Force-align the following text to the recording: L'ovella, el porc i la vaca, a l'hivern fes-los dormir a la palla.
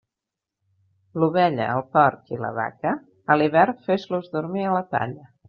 L'ovella, 1.23 1.67
el 1.73 1.83
porc 1.97 2.33
i 2.33 2.39
la 2.47 2.51
vaca, 2.57 2.95
a 3.35 3.37
l'hivern 3.43 3.87
fes-los 3.91 4.35
dormir 4.39 4.67
a 4.71 4.75
la 4.79 4.83
palla. 4.97 5.31